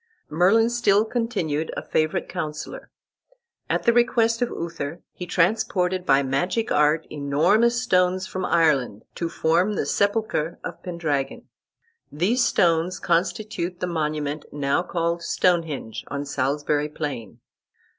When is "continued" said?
1.05-1.71